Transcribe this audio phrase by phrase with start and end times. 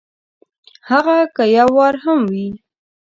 [0.89, 2.47] هغه که یو وار هم وي!